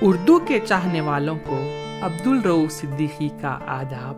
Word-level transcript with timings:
اردو 0.00 0.38
کے 0.38 0.60
چاہنے 0.68 1.00
والوں 1.00 1.38
کو 1.46 1.58
عبد 2.02 2.26
الرو 2.26 2.66
صدیقی 2.70 3.28
کا 3.40 3.58
آداب۔ 3.66 4.16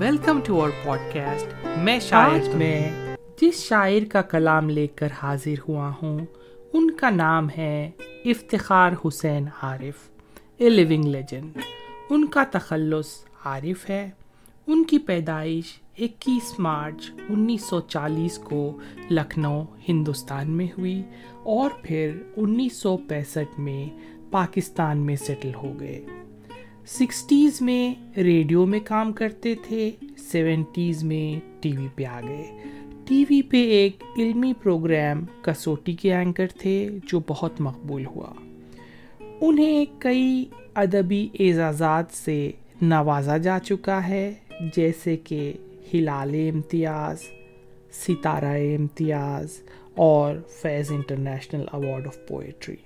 welcome 0.00 0.40
to 0.44 0.60
our 0.60 0.70
pod 0.84 0.98
cost 1.14 1.66
میں 1.78 2.00
شاعر 2.00 2.56
میں 2.56 2.90
جس 3.40 3.54
شاعر 3.54 4.04
کا 4.12 4.22
کلام 4.22 4.70
لے 4.70 4.86
کر 4.86 5.08
حاضر 5.22 5.54
ہوا 5.68 5.92
ہوں 6.02 6.18
ان 6.72 6.90
کا 6.90 7.10
نام 7.10 7.48
ہے 7.58 7.90
Iftikhar 8.24 8.92
Hussain 9.04 9.46
Arif 9.62 10.10
a 10.56 10.68
living 10.68 11.04
legend 11.04 11.58
ان 12.10 12.26
کا 12.26 12.44
تخلص 12.50 13.06
عارف 13.44 13.90
ہے۔ 13.90 14.10
ان 14.66 14.84
کی 14.84 14.98
پیدائش 14.98 15.64
اکیس 15.98 16.58
مارچ 16.58 17.10
انیس 17.28 17.64
سو 17.64 17.80
چالیس 17.80 18.38
کو 18.38 18.78
لکھنؤ 19.10 19.64
ہندوستان 19.88 20.50
میں 20.50 20.66
ہوئی 20.78 21.02
اور 21.42 21.70
پھر 21.82 22.22
انیس 22.36 22.76
سو 22.76 22.96
پینسٹھ 22.96 23.60
میں 23.60 24.13
پاکستان 24.34 24.98
میں 24.98 25.16
سیٹل 25.16 25.54
ہو 25.54 25.80
گئے۔ 25.80 26.04
سکسٹیز 26.86 27.62
میں 27.62 27.94
ریڈیو 28.16 28.66
میں 28.66 28.80
کام 28.84 29.12
کرتے 29.12 29.54
تھے، 29.54 29.90
سیونٹیز 30.18 31.04
میں 31.04 31.62
ٹی 31.62 31.72
وی 31.76 31.88
پہ 31.94 32.04
آ 32.04 32.20
گئے۔ 32.28 32.50
ٹی 33.04 33.24
وی 33.30 33.42
پہ 33.42 33.56
ایک 33.56 34.02
علمی 34.18 34.52
پروگرام 34.62 35.24
کسوٹی 35.42 35.92
کے 35.92 36.14
اینکر 36.14 36.46
تھے 36.46 36.88
جو 37.06 37.20
بہت 37.28 37.60
مقبول 37.60 38.06
ہوا۔ 38.06 38.32
انہیں 39.40 39.84
کئی 39.98 40.44
ادبی 40.74 41.28
اعزازات 41.40 42.04
سے 42.12 42.50
نوازا 42.82 43.36
جا 43.36 43.58
چکا 43.58 44.08
ہے، 44.08 44.34
جیسے 44.76 45.16
کہ 45.16 45.52
ہلال 45.94 46.50
امتیاز، 46.54 47.16
ستارہ 47.92 48.58
امتیاز 48.78 49.48
اور 49.94 50.36
Faiz 50.48 50.92
international 50.92 51.64
award 51.72 52.06
of 52.06 52.16
poetry. 52.28 52.76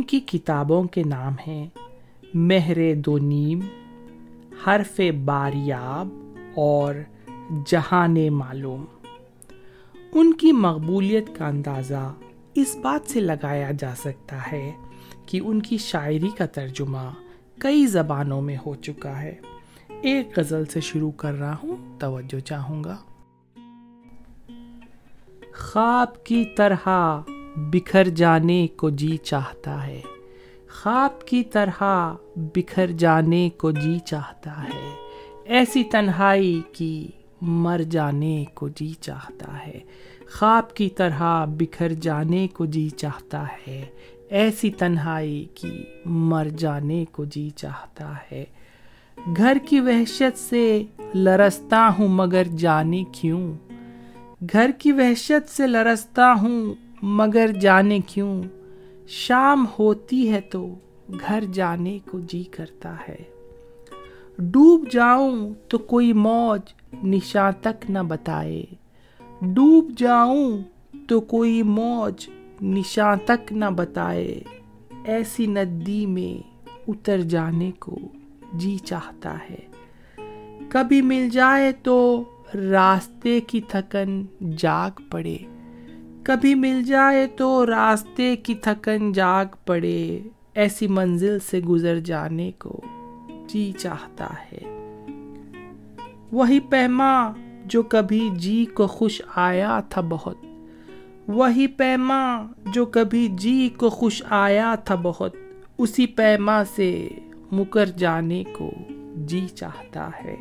ان 0.00 0.06
کی 0.06 0.20
کتابوں 0.20 0.84
کے 0.84 1.02
نام 1.02 1.34
ہیں 1.46 1.66
مہر 2.34 2.94
دو 2.94 3.18
نیم، 3.18 3.60
حرف 4.66 5.00
باریاب 5.24 6.08
اور 6.54 6.94
جہان 7.66 8.32
معلوم۔ 8.32 8.84
ان 10.12 10.32
کی 10.32 10.52
مقبولیت 10.52 11.36
کا 11.36 11.48
اندازہ 11.48 12.14
اس 12.54 12.76
بات 12.82 13.10
سے 13.10 13.20
لگایا 13.20 13.70
جا 13.78 13.94
سکتا 13.96 14.52
ہے 14.52 14.72
کہ 15.26 15.40
ان 15.44 15.62
کی 15.62 15.78
شاعری 15.78 16.30
کا 16.38 16.46
ترجمہ 16.46 17.10
کئی 17.58 17.86
زبانوں 17.86 18.40
میں 18.40 18.56
ہو 18.66 18.74
چکا 18.74 19.22
ہے۔ 19.22 19.34
ایک 19.88 20.38
غزل 20.38 20.64
سے 20.64 20.80
شروع 20.80 21.10
کر 21.10 21.32
رہا 21.32 21.56
ہوں، 21.62 21.98
توجہ 21.98 22.40
چاہوں 22.40 22.84
گا۔ 22.84 22.96
خواب 25.54 26.24
کی 26.24 26.44
طرح 26.56 26.88
بکھر 27.56 28.08
جانے 28.08 28.66
کو 28.76 28.90
جی 28.90 29.16
چاہتا 29.16 29.86
ہے۔ 29.86 30.00
خواب 30.68 31.26
کی 31.26 31.44
طرح 31.44 32.14
بکھر 32.36 32.86
جانے 32.86 33.50
کو 33.56 33.70
جی 33.70 33.98
چاہتا 33.98 34.64
ہے۔ 34.64 34.94
ایسی 35.44 35.84
تنہائی 35.84 36.60
کی 36.72 37.08
مر 37.42 37.80
جانے 37.90 38.44
کو 38.54 38.68
جی 38.68 38.92
چاہتا 39.00 39.66
ہے۔ 39.66 39.80
خواب 40.32 40.74
کی 40.74 40.88
طرح 40.88 41.44
بکھر 41.44 41.92
جانے 41.92 42.48
کو 42.48 42.66
جی 42.66 42.88
چاہتا 42.88 43.44
ہے۔ 43.66 43.84
ایسی 44.28 44.70
تنہائی 44.70 45.46
کی 45.54 45.84
مر 46.04 46.48
جانے 46.58 47.04
کو 47.12 47.24
جی 47.24 47.50
چاہتا 47.50 48.14
ہے۔ 48.32 48.44
گھر 49.36 49.56
کی 49.68 49.80
وحشت 49.80 50.38
سے 50.38 50.82
لرستا 51.14 51.90
ہوں 51.98 52.08
مگر 52.08 52.44
جانے 52.44 53.04
کیوں؟ 53.12 53.52
گھر 54.52 54.70
کی 54.78 54.92
وحشت 54.92 55.48
سے 55.48 55.66
لرستا 55.66 56.32
ہوں 56.42 56.74
مگر 57.02 57.50
جانے 57.60 58.00
کیوں؟ 58.06 58.42
شام 59.06 59.66
ہوتی 59.78 60.32
ہے 60.32 60.40
تو 60.40 60.74
گھر 61.20 61.44
جانے 61.52 61.98
کو 62.10 62.20
جی 62.20 62.44
کرتا 62.44 62.94
ہے۔ 63.08 63.16
ڈوب 64.38 64.88
جاؤں 64.90 65.54
تو 65.68 65.78
کوئی 65.78 66.12
موج 66.12 66.60
نشاں 67.04 67.52
تک 67.60 67.90
نہ 67.90 67.98
بتائے۔ 68.08 68.64
ڈوب 69.40 69.90
جاؤں 69.96 70.62
تو 71.06 71.20
کوئی 71.20 71.62
موج 71.62 72.30
نشاں 72.62 73.16
تک 73.24 73.52
نہ 73.52 73.64
بتائے۔ 73.76 74.40
ایسی 75.04 75.46
ندی 75.46 76.06
میں 76.06 76.48
اتر 76.88 77.20
جانے 77.20 77.70
کو 77.78 77.98
جی 78.52 78.78
چاہتا 78.78 79.36
ہے۔ 79.50 79.66
کبھی 80.68 81.02
مل 81.02 81.28
جائے 81.28 81.72
تو 81.72 82.24
راستے 82.54 83.40
کی 83.40 83.60
تھکن 83.60 84.22
جاگ 84.56 84.90
پڑے۔ 85.10 85.36
کبھی 86.22 86.54
مل 86.54 86.82
جائے 86.82 87.26
تو 87.26 87.66
راستے 87.66 88.36
کی 88.36 88.54
تھکن 88.54 89.12
جاگ 89.12 89.44
پڑے۔ 89.66 90.20
ایسی 90.54 90.86
منزل 90.86 91.38
سے 91.38 91.60
گزر 91.60 91.98
جانے 91.98 92.50
کو 92.58 92.80
جی 93.46 93.72
چاہتا 93.78 94.26
ہے۔ 94.26 94.58
وہی 96.32 96.60
پیما 96.60 97.32
جو 97.64 97.82
کبھی 97.82 98.30
جی 98.32 98.64
کو 98.64 98.86
خوش 98.86 99.22
آیا 99.34 99.80
تھا 99.88 100.00
بہت۔ 100.08 100.36
وہی 101.28 101.66
پیما 101.66 102.46
جو 102.72 102.86
کبھی 102.86 103.28
جی 103.28 103.68
کو 103.76 103.88
خوش 103.88 104.22
آیا 104.30 104.74
تھا 104.74 104.94
بہت۔ 105.02 105.36
اسی 105.78 106.06
پیما 106.06 106.62
سے 106.64 107.08
مکر 107.52 107.86
جانے 107.86 108.44
کو 108.58 108.70
جی 109.16 109.48
چاہتا 109.48 110.10
ہے۔ 110.24 110.36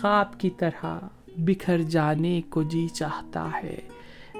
خواب 0.00 0.40
کی 0.40 0.50
طرح 0.50 0.98
بکھر 1.36 1.82
جانے 1.82 2.40
کو 2.48 2.62
جی 2.62 2.88
چاہتا 2.88 3.48
ہے۔ 3.62 3.87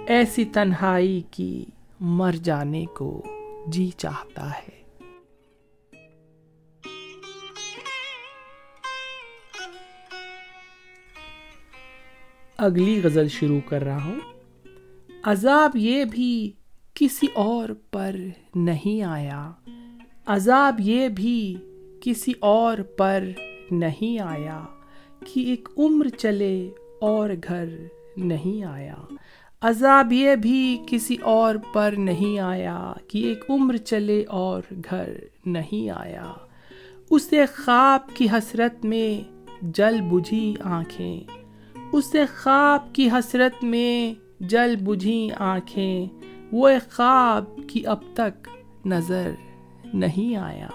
ایسی 0.09 0.45
تنہائی 0.45 1.23
کی 1.31 1.65
مر 2.01 2.33
جانے 2.33 2.85
کو 2.87 3.23
جی 3.67 3.91
چاہتا 3.97 4.51
ہے۔ 4.51 4.83
اگلی 12.59 13.01
غزل 13.05 13.29
شروع 13.29 13.61
کر 13.69 13.85
رہا 13.85 14.05
ہوں۔ 14.05 14.21
عذاب 15.23 15.77
یہ 15.77 16.05
بھی 16.05 16.53
کسی 16.95 17.27
اور 17.35 17.69
پر 17.91 18.17
نہیں 18.55 19.03
آیا۔ 19.03 19.51
عذاب 20.27 20.81
یہ 20.81 21.09
بھی 21.09 21.57
کسی 22.01 22.33
اور 22.41 22.79
پر 22.79 23.25
نہیں 23.71 24.23
آیا 24.23 24.65
کہ 25.27 25.41
ایک 25.41 25.69
عمر 25.79 26.09
چلے 26.09 26.71
اور 27.01 27.31
گھر 27.49 27.65
نہیں 28.17 28.65
آیا۔ 28.65 28.95
عذاب 29.63 30.13
یہ 30.13 30.35
بھی 30.35 30.79
کسی 30.87 31.17
اور 31.17 31.55
پر 31.73 31.95
نہیں 31.99 32.39
آیا 32.39 32.93
کہ 33.09 33.19
ایک 33.19 33.45
عمر 33.49 33.77
چلے 33.77 34.25
اور 34.29 34.63
گھر 34.91 35.13
نہیں 35.47 35.91
آیا۔ 35.91 36.33
اسے 37.11 37.47
خواب 37.47 38.01
کی 38.15 38.27
حسرت 38.33 38.85
میں 38.85 39.29
جل 39.63 40.01
بجھی 40.01 40.55
آنکھیں۔ 40.65 41.21
اسے 41.93 42.25
خواب 42.43 42.95
کی 42.95 43.09
حسرت 43.09 43.65
میں 43.65 44.15
جل 44.41 44.77
بجھی 44.77 45.31
آنکھیں۔ 45.39 46.07
وہ 46.53 46.71
خواب 46.91 47.45
کی 47.69 47.87
اب 47.87 47.99
تک 48.15 48.49
نظر 48.87 49.31
نہیں 49.95 50.37
آیا۔ 50.37 50.69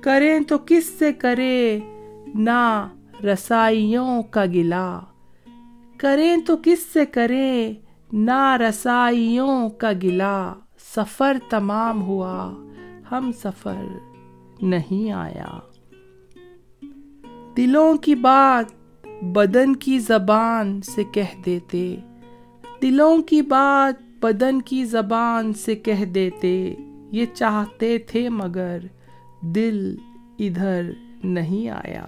کریں 0.00 0.40
تو 0.40 0.56
کس 0.66 0.84
سے 0.98 1.12
کرے 1.12 1.80
نہ 2.34 2.88
رسائیوں 3.24 4.22
کا 4.22 4.44
گلا 4.44 5.00
کریں 6.00 6.36
تو 6.36 6.56
کس 6.62 6.86
سے 6.92 7.06
کرے 7.06 7.72
نہ 8.12 8.56
رسائیوں 8.56 9.68
کا 9.68 9.92
گلا 10.02 10.54
سفر 10.96 11.36
تمام 11.50 12.02
ہوا، 12.02 12.52
ہم 13.10 13.30
سفر 13.42 13.82
نہیں 14.62 15.12
آیا۔ 15.12 15.58
دلوں 17.56 17.94
کی 17.94 18.14
بات 18.14 18.66
بدن 19.22 19.76
کی 19.76 19.98
زبان 19.98 20.80
سے 20.82 21.04
کہہ 21.04 21.42
دیتے، 21.46 21.96
دلوں 22.82 23.18
کی 23.18 23.42
بات 23.42 24.02
بدن 24.24 24.62
کی 24.62 24.84
زبان 24.84 25.52
سے 25.52 25.74
کہہ 25.74 26.04
دیتے، 26.04 26.74
یہ 27.12 27.26
چاہتے 27.34 27.98
تھے 27.98 28.28
مگر 28.28 28.78
دل 29.40 29.96
ادھر 30.38 30.90
نہیں 31.24 31.68
آیا۔ 31.68 32.06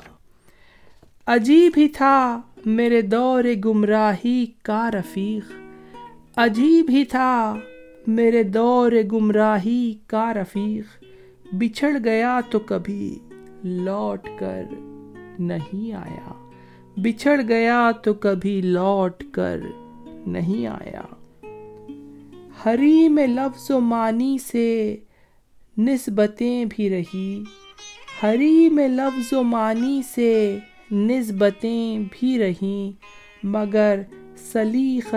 عجیب 1.27 1.73
ہی 1.77 1.89
تھا 1.89 2.41
میرے 2.67 3.03
دور 3.03 3.45
گمراہی 3.65 4.47
کا 4.63 4.91
رفیق۔ 4.91 5.53
عجیب 6.37 6.91
ہی 6.91 7.05
تھا، 7.05 7.59
میرے 8.07 8.43
دور 8.43 8.93
گمراہی 9.13 9.95
کا 10.07 10.35
رفیق۔ 10.35 11.05
بچھڑ 11.53 11.97
گیا 12.05 12.41
تو 12.51 12.59
کبھی 12.59 13.19
لوٹ 13.65 14.29
کر 14.39 14.63
نہیں 15.39 15.93
آیا۔ 15.93 16.51
بچھڑ 16.97 17.41
گیا 17.49 17.91
تو 17.91 18.15
کبھی 18.15 18.61
لوٹ 18.61 19.23
کر 19.33 19.61
نہیں 20.27 20.67
آیا۔ 20.67 21.03
ہری 22.65 23.09
میں 23.09 23.27
لفظ 23.27 23.71
و 23.71 23.81
معنی 23.81 24.39
سے 24.39 24.97
نسبتیں 25.79 26.65
بھی 26.65 26.91
رہی۔ 26.91 27.45
ہری 28.23 28.69
میں 28.69 28.89
لفظ 28.89 29.33
و 29.33 29.43
معنی 29.43 30.01
سے 30.15 30.59
نسبتیں 30.93 31.99
بھی 32.13 32.39
رہیں، 32.39 33.05
مگر 33.43 34.03
سلیخ 34.37 35.15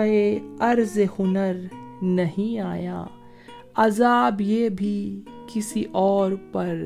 عرض 0.60 0.98
ہنر 1.18 1.52
نہیں 2.02 2.60
آیا۔ 2.60 3.04
عذاب 3.74 4.40
یہ 4.40 4.68
بھی 4.68 5.22
کسی 5.54 5.84
اور 5.92 6.32
پر 6.52 6.76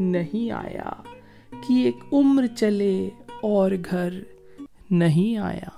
نہیں 0.00 0.50
آیا 0.50 1.02
کہ 1.50 1.84
ایک 1.84 1.96
عمر 2.12 2.46
چلے 2.46 3.10
اور 3.42 3.70
گھر 3.90 4.08
نہیں 4.90 5.38
آیا۔ 5.38 5.68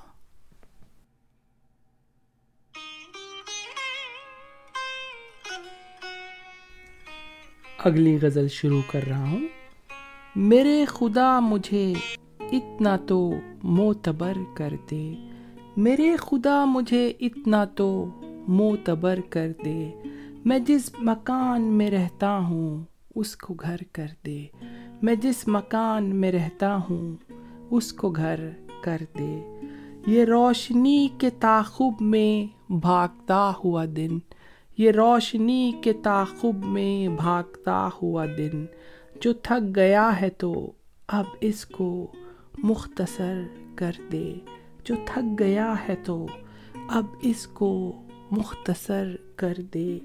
اگلی 7.84 8.18
غزل 8.22 8.48
شروع 8.48 8.82
کر 8.86 9.00
رہا 9.08 9.28
ہوں۔ 9.28 9.46
میرے 10.36 10.84
خدا 10.88 11.40
مجھے 11.40 11.92
اتنا 12.52 12.96
تو 12.96 13.34
معتبر 13.62 14.32
کر 14.54 14.74
دے۔ 14.90 15.14
میرے 15.76 16.16
خدا 16.18 16.64
مجھے 16.64 17.12
اتنا 17.20 17.64
تو 17.64 18.06
معتبر 18.48 19.18
کر 19.30 19.52
دے۔ 19.64 19.90
میں 20.44 20.58
جس 20.58 20.90
مکان 20.98 21.62
میں 21.62 21.90
رہتا 21.90 22.38
ہوں، 22.38 22.84
اس 23.14 23.36
کو 23.36 23.54
گھر 23.54 23.76
کر 23.92 24.06
دے۔ 24.26 24.46
میں 25.02 25.14
جس 25.14 25.48
مکان 25.48 26.16
میں 26.16 26.32
رہتا 26.32 26.76
ہوں، 26.76 27.16
اس 27.70 27.92
کو 27.92 28.10
گھر 28.10 28.40
کر 28.80 28.96
دے۔ 29.18 29.60
یہ 30.06 30.24
روشنی 30.24 31.08
کے 31.18 31.30
تعخب 31.30 32.02
میں 32.02 32.72
بھاگتا 32.72 33.52
ہوا 33.64 33.84
دن۔ 33.96 34.18
یہ 34.78 34.90
روشنی 34.90 35.72
کے 35.82 35.92
تعخب 35.92 36.66
میں 36.66 37.08
بھاگتا 37.08 37.88
ہوا 38.02 38.26
دن۔ 38.38 38.66
جو 39.20 39.32
تھک 39.32 39.76
گیا 39.76 40.20
ہے 40.20 40.30
تو 40.30 40.72
اب 41.08 41.24
اس 41.40 41.66
کو 41.66 42.12
مختصر 42.62 43.42
کر 43.74 43.90
دے۔ 44.12 44.34
جو 44.84 44.94
تھک 45.06 45.38
گیا 45.38 45.74
ہے 45.88 45.94
تو 46.04 46.26
اب 46.88 47.04
اس 47.22 47.46
کو 47.46 48.02
مختصر 48.30 49.16
کر 49.36 49.52
دے۔ 49.74 49.98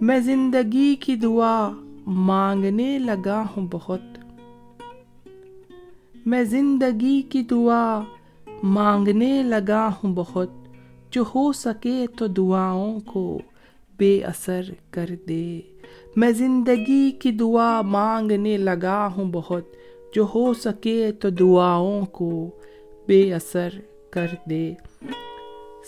میں 0.00 0.18
زندگی 0.20 0.94
کی 0.94 1.16
دعا 1.16 1.70
مانگنے 2.06 2.98
لگا 2.98 3.42
ہوں 3.42 3.68
بہت۔ 3.70 4.00
میں 6.26 6.44
زندگی 6.44 7.22
کی 7.22 7.42
دعا 7.42 8.00
مانگنے 8.62 9.42
لگا 9.42 9.88
ہوں 9.88 10.14
بہت۔ 10.14 10.50
جو 11.10 11.24
ہو 11.34 11.52
سکے 11.52 12.06
تو 12.18 12.26
دعاؤں 12.26 13.00
کو 13.00 13.38
بے 13.96 14.20
اثر 14.20 14.62
کر 14.90 15.06
دے۔ 15.28 15.60
میں 16.16 16.30
زندگی 16.30 17.10
کی 17.10 17.30
دعا 17.30 17.80
مانگنے 17.80 18.56
لگا 18.56 19.08
ہوں 19.16 19.30
بہت۔ 19.32 19.79
جو 20.14 20.26
ہو 20.34 20.54
سکے 20.54 21.12
تو 21.12 21.30
دعاؤں 21.30 22.06
کو 22.06 22.50
بے 23.06 23.34
اثر 23.34 23.68
کر 24.10 24.26
دے۔ 24.50 24.74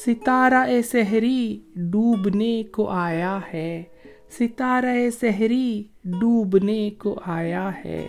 ستارہ 0.07 0.83
سحری 0.85 1.61
ڈوبنے 1.77 2.63
کو 2.63 2.89
آیا 2.89 3.41
ہے۔ 3.55 3.83
ستارہ 4.31 5.11
سحری 5.21 5.85
ڈوبنے 6.05 6.91
کو 6.91 7.21
آیا 7.25 7.71
ہے۔ 7.85 8.07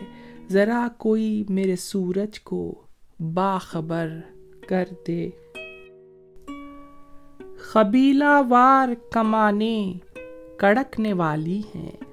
ذرا 0.49 0.87
کوئی 0.97 1.43
میرے 1.49 1.75
سورج 1.75 2.39
کو 2.39 2.75
باخبر 3.19 4.07
کر 4.67 4.83
دے۔ 5.07 5.29
قبیلہ 7.71 8.41
وار 8.49 8.87
کمانے 9.11 9.93
کڑکنے 10.57 11.13
والی 11.13 11.61
ہیں۔ 11.75 12.12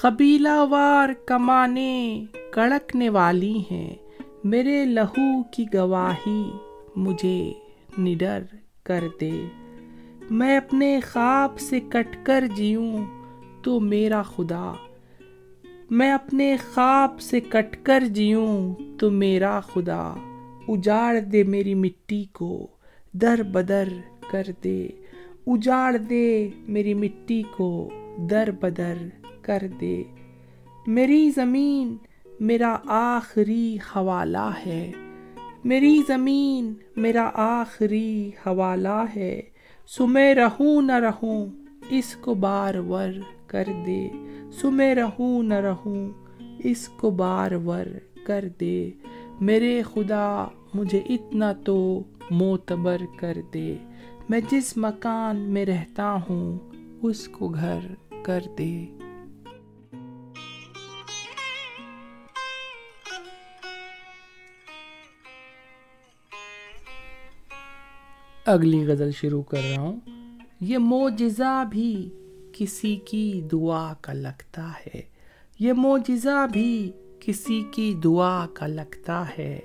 قبیلہ 0.00 0.64
وار 0.70 1.08
کمانے 1.26 2.24
کڑکنے 2.52 3.08
والی 3.08 3.62
ہیں 3.70 3.94
میرے 4.44 4.84
لہو 4.84 5.42
کی 5.42 5.66
گواہی 5.74 6.50
مجھے 6.96 7.52
نڈر 7.98 8.42
کر 8.82 9.04
دے۔ 9.20 9.46
میں 10.30 10.56
اپنے 10.56 11.00
خواب 11.12 11.60
سے 11.60 11.80
کٹ 11.80 12.16
کر 12.22 12.44
جیوں 12.56 13.04
تو 13.62 13.80
میرا 13.80 14.22
خدا۔ 14.22 14.72
میں 15.90 16.12
اپنے 16.12 16.56
خواب 16.74 17.20
سے 17.20 17.40
کٹ 17.40 17.76
کر 17.82 18.02
جیوں 18.06 18.74
تو 18.98 19.10
میرا 19.10 19.60
خدا۔ 19.60 20.14
اجاڑ 20.68 21.20
دے 21.20 21.42
میری 21.42 21.74
مٹی 21.74 22.24
کو 22.24 22.66
در 23.12 23.42
بدر 23.42 23.88
کر 24.30 24.42
دے۔ 24.64 24.88
اجاڑ 25.46 25.96
دے 25.96 26.48
میری 26.58 26.94
مٹی 26.94 27.42
کو 27.56 27.90
در 28.18 28.50
بدر 28.50 28.94
کر 29.42 29.62
دے۔ 29.80 30.02
میری 30.86 31.30
زمین 31.30 31.96
میرا 32.40 32.76
آخری 32.86 33.76
حوالہ 33.76 34.50
ہے۔ 34.66 34.92
میری 35.64 35.98
زمین 36.08 36.74
میرا 36.96 37.30
آخری 37.34 38.30
حوالہ 38.46 39.04
ہے۔ 39.16 39.40
سو 39.86 40.06
میں 40.06 40.34
رہوں 40.34 40.82
نہ 40.82 40.92
رہوں 40.92 41.46
اس 41.90 42.16
کو 42.16 42.34
بار 42.34 42.74
ور 42.74 43.08
کر 43.46 43.64
دے۔ 43.86 44.08
سو 44.52 44.70
میں 44.70 44.94
رہوں 44.94 45.42
نہ 45.42 45.54
رہوں 45.54 46.10
اس 46.58 46.88
کو 46.88 47.10
بار 47.10 47.50
ور 47.52 47.86
کر 48.24 48.44
دے۔ 48.60 48.90
میرے 49.40 49.82
خدا 49.94 50.46
مجھے 50.74 51.00
اتنا 51.08 51.52
تو 51.52 52.02
معتبر 52.30 52.96
کر 53.16 53.38
دے۔ 53.54 53.76
میں 54.28 54.40
جس 54.50 54.76
مکان 54.76 55.36
میں 55.36 55.64
رہتا 55.64 56.16
ہوں 56.30 56.58
اس 57.02 57.28
کو 57.28 57.48
گھر 57.48 57.78
کر 58.28 58.42
دے۔ 58.58 58.86
اگلی 68.46 68.86
غزل 68.86 69.10
شروع 69.12 69.42
کر 69.42 69.58
رہا 69.58 69.80
ہوں۔ 69.80 70.00
یہ 70.60 70.78
معجزہ 70.78 71.64
بھی 71.70 72.10
کسی 72.52 72.96
کی 72.96 73.40
دعا 73.52 73.92
کا 74.00 74.12
لگتا 74.12 74.70
ہے۔ 74.70 75.02
یہ 75.58 75.72
معجزہ 75.72 76.46
بھی 76.52 76.92
کسی 77.20 77.64
کی 77.72 77.94
دعا 78.04 78.46
کا 78.46 78.66
لگتا 78.66 79.24
ہے۔ 79.38 79.60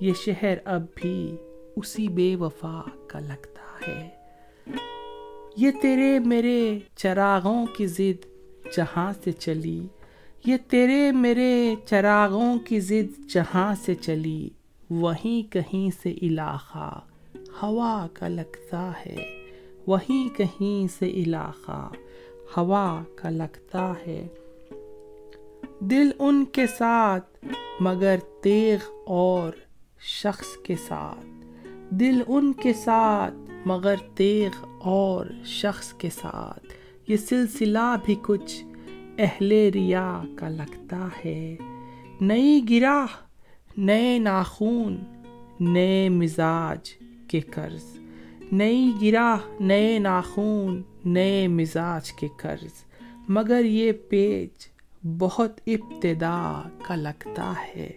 یہ 0.00 0.12
شہر 0.14 0.54
اب 0.64 0.82
بھی 0.94 1.36
اسی 1.76 2.08
بے 2.08 2.36
وفا 2.36 2.80
کا 3.06 3.20
لگتا 3.20 3.88
ہے۔ 3.88 4.08
یہ 5.56 5.70
تیرے 5.70 6.18
میرے 6.18 6.78
چراغوں 6.96 7.66
کی 7.66 7.86
ضد 7.86 8.26
جہاں 8.76 9.12
سے 9.24 9.32
چلی۔ 9.32 9.86
یہ 10.46 10.56
تیرے 10.70 11.12
میرے 11.12 11.74
چراغوں 11.86 12.58
کی 12.58 12.80
ضد 12.80 13.30
جہاں 13.30 13.74
سے 13.84 13.94
چلی۔ 13.94 14.48
وہیں 14.90 15.52
کہیں 15.52 15.90
سے 16.02 16.14
علاقہ 16.22 17.00
ہوا 17.62 18.06
کا 18.12 18.28
لگتا 18.28 18.92
ہے۔ 19.06 19.44
وہیں 19.86 20.28
کہیں 20.36 20.92
سے 20.98 21.10
علاقہ 21.10 21.90
ہوا 22.56 23.02
کا 23.14 23.30
لگتا 23.30 23.92
ہے۔ 24.06 24.28
دل 25.80 26.10
ان 26.18 26.44
کے 26.44 26.66
ساتھ 26.66 27.46
مگر 27.80 28.16
تیغ 28.42 28.92
اور 29.06 29.52
شخص 30.00 30.56
کے 30.56 30.74
ساتھ۔ 30.88 31.35
دل 31.90 32.22
ان 32.26 32.52
کے 32.52 32.72
ساتھ 32.72 33.50
مگر 33.64 33.94
تیغ 34.14 34.66
اور 34.80 35.26
شخص 35.44 35.92
کے 35.92 36.08
ساتھ۔ 36.10 36.66
یہ 37.08 37.16
سلسلہ 37.16 37.96
بھی 38.04 38.14
کچھ 38.22 38.64
اہل 39.18 39.52
ریا 39.74 40.22
کا 40.36 40.48
لگتا 40.48 41.08
ہے۔ 41.24 41.56
نئی 42.20 42.60
گرا 42.70 43.06
نئے 43.76 44.18
ناخون، 44.18 44.96
نئے 45.60 46.08
مزاج 46.08 46.88
کے 47.28 47.40
قرض۔ 47.40 47.98
نئی 48.52 48.92
گرا 49.02 49.36
نئے 49.60 49.98
ناخون، 49.98 50.82
نئے 51.04 51.48
مزاج 51.48 52.12
کے 52.12 52.28
قرض۔ 52.36 52.84
مگر 53.28 53.64
یہ 53.64 53.92
پیج 53.92 54.66
بہت 55.18 55.60
ابتدا 55.66 56.62
کا 56.82 56.94
لگتا 56.94 57.52
ہے۔ 57.68 57.90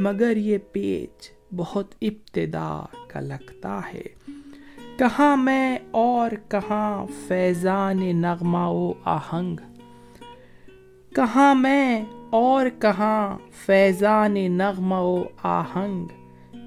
مگر 0.00 0.36
یہ 0.36 0.58
پیج 0.72 1.37
بہت 1.56 1.94
ابتدا 2.02 2.84
کا 3.08 3.20
لگتا 3.20 3.80
ہے۔ 3.94 4.02
کہاں 4.98 5.36
میں 5.36 5.78
اور 5.90 6.30
کہاں 6.48 7.06
فیضان 7.28 8.22
نغمہ 8.22 8.66
و 8.66 8.92
آہنگ۔ 9.04 9.56
کہاں 11.14 11.54
میں 11.54 12.04
اور 12.30 12.66
کہاں 12.80 13.38
فیضان 13.66 14.34
نغمہ 14.34 14.94
و 14.94 15.24
آہنگ۔ 15.42 16.06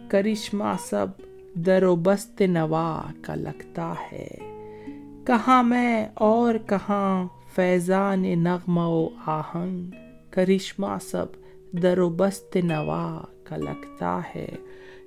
کرشمہ 0.10 0.74
سب 0.90 1.08
در 1.56 1.84
و 1.84 1.96
بست 1.96 2.42
نوا 2.42 3.02
کا 3.22 3.36
لگتا 3.36 3.94
ہے۔ 4.12 4.28
کہاں 5.28 5.64
میں 5.64 6.08
اور 6.14 6.56
کہاں 6.68 7.28
فیضان 7.56 8.22
نغمہ 8.22 8.82
و 8.82 9.10
آہنگ۔ 9.26 9.92
کرشمہ 10.30 10.98
سب 11.02 11.26
در 11.74 12.00
و 12.00 12.10
بست 12.10 12.58
نوا 12.58 13.22
کا 13.52 13.58
لگتا 13.58 14.20
ہے۔ 14.36 14.50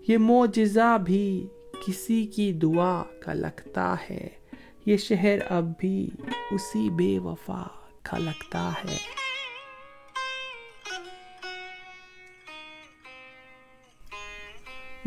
یہ 0.09 0.19
معجزہ 0.19 0.99
بھی 0.99 1.47
کسی 1.87 2.27
کی 2.27 2.53
دعا 2.53 3.03
کا 3.21 3.33
لگتا 3.33 3.95
ہے۔ 4.11 4.29
یہ 4.87 4.97
شہر 4.97 5.39
اب 5.49 5.65
بھی 5.79 6.11
اسی 6.51 6.91
بے 6.91 7.19
وفا 7.19 7.63
کا 8.03 8.19
لگتا 8.19 8.73
ہے۔ 8.85 8.97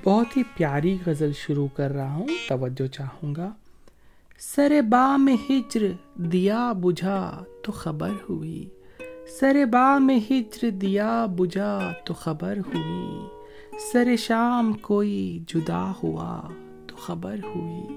بہت 0.04 0.38
ہی 0.38 0.44
پیاری 0.56 0.98
غزل 1.06 1.32
شروع 1.34 1.68
کر 1.68 1.92
رہا 1.92 2.14
ہوں، 2.14 2.28
توجہ 2.48 2.88
چاہوں 2.88 3.36
گا۔ 3.36 3.54
سر 4.40 4.82
بام 4.90 5.28
ہجر، 5.28 5.84
دیا 6.16 6.72
بجھا 6.72 7.44
تو 7.64 7.72
خبر 7.72 8.12
ہوئی۔ 8.30 8.70
سر 9.30 9.66
بام 9.72 10.10
ہجر 10.10 10.70
دیا 10.70 11.26
بجھا 11.26 11.94
تو 12.06 12.14
خبر 12.14 12.58
ہوئی۔ 12.58 13.28
سر 13.92 14.16
شام 14.16 14.74
کوئی 14.74 15.44
جدا 15.48 15.92
ہوا 16.04 16.42
تو 16.88 16.96
خبر 16.96 17.36
ہوئی۔ 17.56 17.88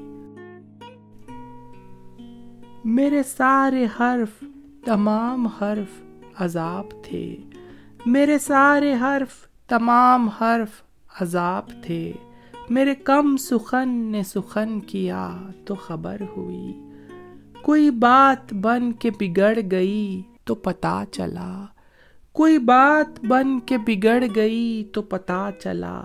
میرے 2.84 3.22
سارے 3.22 3.86
حرف 4.00 4.44
تمام 4.84 5.46
حرف 5.46 6.02
عذاب 6.42 6.86
تھے۔ 7.04 7.36
میرے 8.06 8.38
سارے 8.38 8.94
حرف 9.00 9.48
تمام 9.66 10.28
حرف 10.28 10.82
عذاب 11.20 11.66
تھے۔ 11.82 12.12
میرے 12.70 12.94
کم 12.94 13.36
سخن 13.36 13.88
نے 13.88 14.22
سخن 14.22 14.80
کیا 14.80 15.38
تو 15.64 15.74
خبر 15.74 16.20
ہوئی۔ 16.36 16.80
کوئی 17.62 17.90
بات 17.90 18.54
بن 18.54 18.92
کے 18.92 19.10
بگڑ 19.20 19.58
گئی 19.70 20.22
تو 20.50 20.54
پتا 20.54 21.04
چلا۔ 21.10 21.64
کوئی 22.32 22.58
بات 22.58 23.24
بن 23.24 23.60
کے 23.60 23.78
بگڑ 23.78 24.24
گئی 24.36 24.84
تو 24.92 25.02
پتا 25.02 25.50
چلا۔ 25.62 26.02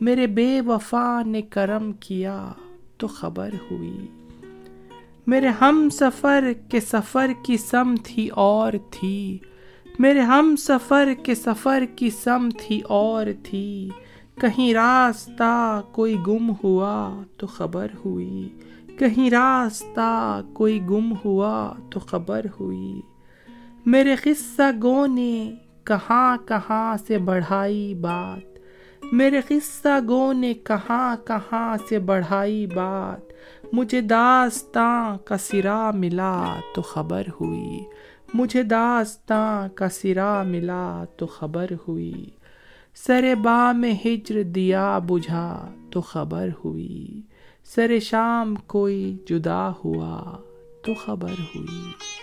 میرے 0.00 0.26
بے 0.26 0.60
وفا 0.60 1.22
نے 1.26 1.42
کرم 1.42 1.92
کیا 1.92 2.52
تو 2.98 3.06
خبر 3.06 3.50
ہوئی۔ 3.70 4.06
میرے 5.26 5.48
ہم 5.48 5.88
سفر 5.92 6.52
کے 6.68 6.80
سفر 6.80 7.30
کی 7.44 7.56
سمت 7.56 8.18
ہی 8.18 8.28
اور 8.28 8.72
تھی۔ 8.90 9.38
میرے 9.98 10.20
ہم 10.20 10.54
سفر 10.56 11.08
کے 11.22 11.34
سفر 11.34 11.82
کی 11.96 12.10
سمت 12.10 12.70
ہی 12.70 12.80
اور 12.80 13.26
تھی۔ 13.42 13.90
کہیں 14.40 14.74
راستہ 14.74 15.80
کوئی 15.92 16.16
گم 16.26 16.52
ہوا 16.64 17.22
تو 17.36 17.46
خبر 17.46 17.86
ہوئی۔ 18.04 18.48
کہیں 18.98 19.30
راستہ 19.30 20.40
کوئی 20.52 20.82
گم 20.82 21.14
ہوا 21.24 21.74
تو 21.90 22.00
خبر 22.00 22.46
ہوئی۔ 22.60 23.00
میرے 23.90 24.16
قصہ 24.16 24.62
گو 24.82 25.06
نے 25.06 25.54
کہاں 25.84 26.36
کہاں 26.46 26.96
سے 27.06 27.18
بڑھائی 27.18 27.94
بات؟ 27.94 28.58
میرے 29.12 29.40
قصہ 29.48 29.98
گو 30.08 30.32
نے 30.32 30.54
کہاں 30.54 31.16
کہاں 31.26 31.76
سے 31.88 31.98
بڑھائی 31.98 32.66
بات؟ 32.66 33.32
مجھے 33.74 34.00
داستاں 34.00 35.18
کا 35.24 35.36
سرا 35.36 35.90
ملا 35.90 36.60
تو 36.74 36.82
خبر 36.82 37.22
ہوئی۔ 37.40 37.80
مجھے 38.34 38.62
داستاں 38.62 39.68
کا 39.74 39.88
سرا 39.88 40.42
ملا 40.42 41.04
تو 41.16 41.26
خبر 41.26 41.66
ہوئی۔ 41.88 42.30
سر 43.06 43.34
بام 43.42 43.84
ہجر 43.84 44.42
دیا 44.42 44.98
بجھا 44.98 45.70
تو 45.90 46.00
خبر 46.00 46.48
ہوئی۔ 46.64 47.22
سر 47.64 47.98
شام 47.98 48.54
کوئی 48.54 49.16
جدا 49.30 49.70
ہوا 49.84 50.36
تو 50.84 50.94
خبر 50.94 51.40
ہوئی۔ 51.56 52.17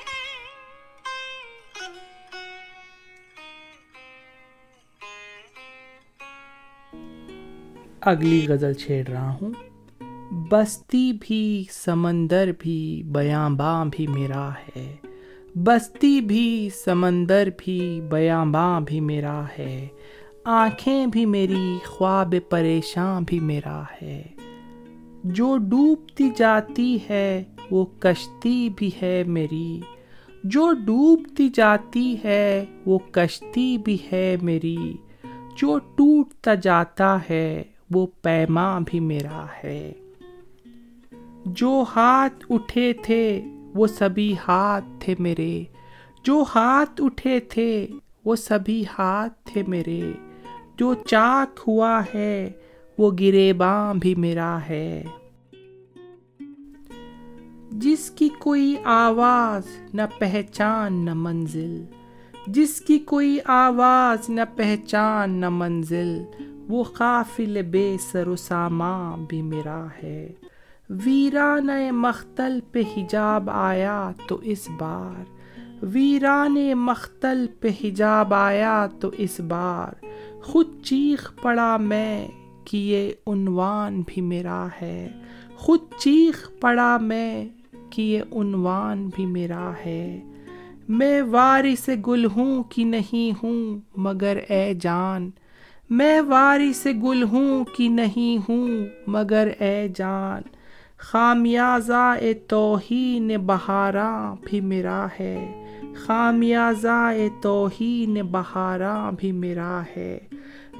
اگلی 8.06 8.46
غزل 8.48 8.74
چھیڑ 8.74 9.08
رہا 9.08 9.38
ہوں۔ 9.42 9.50
بستی 10.52 11.14
بھی 11.20 11.64
سمندر 11.72 12.52
بھی 12.60 13.04
بیاں 13.06 13.50
باں 13.50 13.86
بھی 13.92 14.08
میرا 14.08 14.50
ہے۔ 14.50 14.96
بستی 15.56 16.22
بھی 16.22 16.70
سمندر 16.86 17.50
بھی 17.58 18.02
بیاں 18.12 18.46
باں 18.46 18.82
بھی 18.82 19.00
میرا 19.00 19.44
ہے۔ 19.60 19.88
آنکھیں 20.44 21.08
بھی 21.08 21.26
میری 21.26 21.78
خواب 21.86 22.36
پریشاں 22.50 23.22
بھی 23.22 23.40
میرا 23.40 23.84
ہے۔ 24.02 24.24
جو 25.24 25.58
ڈوبتی 25.58 26.30
جاتی 26.36 26.98
ہے 27.10 27.44
وہ 27.72 27.86
کشتی 28.00 28.70
بھی 28.76 28.92
ہے 29.02 29.24
میری۔ 29.28 29.82
جو 30.44 30.72
ڈوبتی 30.72 31.50
جاتی 31.54 32.16
ہے 32.24 32.66
وہ 32.86 33.00
کشتی 33.12 33.78
بھی 33.78 33.98
ہے 34.12 34.38
میری۔ 34.42 34.94
جو 35.58 35.80
ٹوٹتا 35.96 36.54
جاتا 36.54 37.18
ہے 37.30 37.64
وہ 37.92 38.08
پیماں 38.22 38.80
بھی 38.86 39.00
میرا 39.00 39.46
ہے۔ 39.64 39.94
جو 41.46 41.84
ہاتھ 41.96 42.46
اٹھے 42.50 42.94
تھے، 42.94 43.44
وہ 43.76 43.88
سبھی 43.88 44.36
ہاتھ 44.48 44.86
تھے 45.00 45.16
میرے۔ 45.20 45.64
جو 46.24 46.44
ہاتھ 46.56 47.02
اٹھے 47.02 47.40
تھے، 47.40 47.88
وہ 48.26 48.36
سبھی 48.36 48.84
ہاتھ 49.00 49.34
تھے 49.44 49.64
میرے۔ 49.68 50.12
جو 50.78 50.94
چاک 50.94 51.60
ہوا 51.68 52.02
ہے، 52.14 52.52
وہ 52.98 53.12
گرے 53.20 53.54
باں 53.54 53.94
بھی 53.94 54.16
میرا 54.16 54.58
ہے۔ 54.70 55.04
جس 57.72 58.12
کی 58.12 58.30
کوئی 58.40 58.76
آواز 58.84 59.94
نہ 59.94 60.02
پہچان 60.20 60.94
نہ 60.94 61.14
منزل۔ 61.14 61.86
جس 62.48 62.82
کی 62.82 63.00
کوئی 63.00 63.38
آواز 63.46 64.30
نہ 64.30 64.42
پہچان 64.56 65.32
نہ 65.32 65.50
منزل۔ 65.50 66.24
وہ 66.70 66.84
قافل 66.84 67.62
بے 67.62 67.98
سر 68.00 68.28
و 68.28 68.36
سامان 68.36 69.26
بھی 69.30 69.42
میرا 69.42 69.86
ہے۔ 70.04 70.30
ویران 70.90 71.70
مختل 71.92 72.60
پہ 72.72 72.82
حجاب 72.98 73.50
آیا 73.50 74.12
تو 74.28 74.40
اس 74.42 74.70
بار۔ 74.78 75.24
ویران 75.86 76.74
مختل 76.74 77.46
پہ 77.60 77.68
حجاب 77.84 78.34
آیا 78.34 78.88
تو 79.00 79.12
اس 79.18 79.40
بار۔ 79.40 80.06
خود 80.44 80.82
چیخ 80.84 81.42
پڑا 81.42 81.78
میں 81.78 82.28
کہ 82.66 82.78
یہ 82.78 83.12
عنوان 83.28 84.04
بھی 84.08 84.22
میرا 84.22 84.68
ہے۔ 84.82 85.10
خود 85.56 85.80
چیخ 85.98 86.52
پڑا 86.60 86.98
میں 87.02 87.46
کہ 87.90 88.02
یہ 88.02 88.22
عنوان 88.32 89.10
بھی 89.16 89.26
میرا 89.26 89.72
ہے۔ 89.86 90.24
میں 90.88 91.22
وارث 91.22 91.90
گل 92.08 92.26
ہوں 92.26 92.64
کہ 92.64 92.84
نہیں 92.84 93.44
ہوں 93.44 93.80
مگر 93.96 94.38
اے 94.50 94.74
جان۔ 94.74 95.30
میں 95.90 96.22
وارث 96.22 96.88
گل 97.04 97.24
ہوں 97.24 97.66
کہ 97.78 97.90
نہیں 97.90 98.46
ہوں، 98.50 98.70
مگر 99.08 99.48
اے 99.60 99.88
جان، 99.96 100.42
خامیازہ 100.98 102.16
اے 102.20 102.34
توہین 102.34 103.32
بہاراں 103.46 104.36
بھی 104.46 104.62
میرا 104.62 105.08
ہے۔ 105.20 105.66
خامیازہ 105.96 107.12
اے 107.16 107.30
توہین 107.42 108.14
بہاراں 108.14 109.12
بھی 109.18 109.32
میرا 109.32 109.82
ہے۔ 109.98 110.20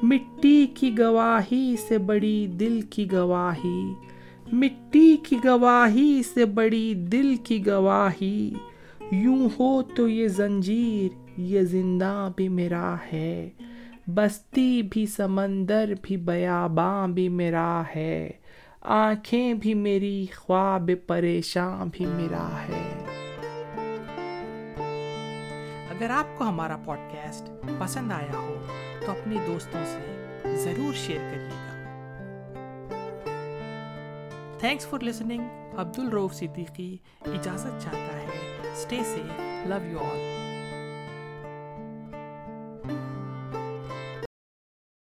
مٹی 0.04 0.68
کی 0.76 0.98
گواہی 1.00 1.76
سے 1.88 1.98
بڑی 1.98 2.48
دل 2.48 2.82
کی 2.82 3.12
گواہی۔ 3.12 3.94
مٹی 4.52 5.18
کی 5.18 5.36
گواہی 5.46 6.22
سے 6.34 6.46
بڑی 6.46 6.94
دل 6.94 7.36
کی 7.44 7.66
گواہی۔ 7.68 8.54
یوں 9.12 9.50
ہو 9.60 9.82
تو 9.82 10.08
یہ 10.08 10.28
زنجیر، 10.28 11.40
یہ 11.40 11.62
زندہ 11.62 12.30
بھی 12.36 12.48
میرا 12.48 12.96
ہے۔ 13.14 13.50
بستی 14.08 14.82
بھی 14.82 15.06
سمندر 15.06 15.94
بھی 16.02 16.18
بیاباں 16.18 17.08
بھی 17.08 17.30
میرا 17.30 17.84
ہے۔ 17.96 18.30
آنکھیں 18.82 19.54
بھی 19.54 19.74
میری 19.74 20.26
خواب 20.36 20.92
پریشان 21.08 21.90
بھی 21.92 22.06
میرا 22.06 22.50
ہے۔ 22.70 23.04
اگر 25.90 26.10
آپ 26.10 26.38
کو 26.38 26.44
ہمارا 26.44 26.78
پوڈ 26.78 26.98
کاسٹ 26.98 27.50
پسند 27.80 28.12
آیا 28.12 28.38
ہو، 28.38 28.66
تو 29.06 29.12
اپنے 29.12 29.36
دوستوں 29.48 29.82
سے 29.86 30.26
ضرور 30.58 30.94
شیئر 30.94 31.20
کریے 31.20 31.50
گا۔ 31.50 31.72
تھینکس 34.60 34.88
فار 34.88 35.00
لسننگ 35.00 35.44
عبد 35.78 36.00
الروف 36.00 36.34
صدیقی 36.34 36.98
اجازت 37.26 37.84
چاہتا 37.84 38.20
ہے۔ 38.20 38.28
Stay 38.74 39.00
safe 39.04 39.40
love 39.68 39.86
you 39.86 40.00
all 40.00 40.45